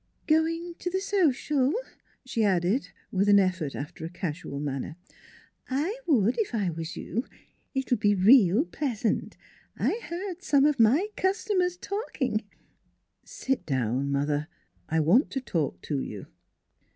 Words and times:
"Going 0.25 0.73
to 0.79 0.89
the 0.89 0.99
social?" 0.99 1.73
she 2.25 2.43
added, 2.43 2.89
with 3.11 3.29
an 3.29 3.37
effort 3.37 3.75
after 3.75 4.03
a 4.03 4.09
casual 4.09 4.59
manner." 4.59 4.95
I 5.69 5.95
would, 6.07 6.39
if 6.39 6.55
I 6.55 6.71
was 6.71 6.97
you. 6.97 7.25
It'll 7.75 7.97
be 7.97 8.15
real 8.15 8.65
pleasant. 8.65 9.37
I 9.77 10.01
heard 10.05 10.41
some 10.41 10.65
of 10.65 10.79
my 10.79 11.09
customers 11.15 11.77
talking 11.77 12.41
""Sit 13.23 13.63
down, 13.67 14.11
mother: 14.11 14.47
I 14.89 14.99
want 14.99 15.29
to 15.33 15.39
talk 15.39 15.79
to 15.83 15.99
you." 15.99 16.25